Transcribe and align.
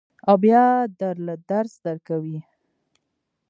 او 0.29 0.35
بیا 0.43 0.65
در 0.99 1.15
له 1.25 1.35
درس 1.49 1.73
درکوي. 1.85 2.39